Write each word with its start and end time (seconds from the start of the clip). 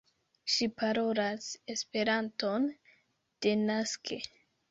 Ŝi 0.53 0.67
parolas 0.83 1.49
Esperanton 1.75 2.67
denaske. 3.47 4.19